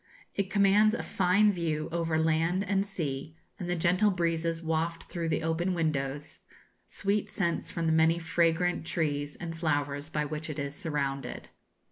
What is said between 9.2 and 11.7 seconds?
and flowers by which it is surrounded.